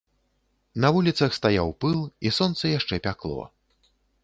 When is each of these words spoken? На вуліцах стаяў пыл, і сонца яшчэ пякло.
На 0.85 0.89
вуліцах 0.95 1.35
стаяў 1.39 1.69
пыл, 1.85 2.01
і 2.29 2.33
сонца 2.39 2.73
яшчэ 2.79 2.95
пякло. 3.07 3.43